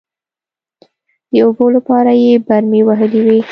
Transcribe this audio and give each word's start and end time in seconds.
د 1.31 1.33
اوبو 1.45 1.65
لپاره 1.75 2.11
يې 2.23 2.33
برمې 2.47 2.81
وهلې 2.87 3.21
وې. 3.25 3.39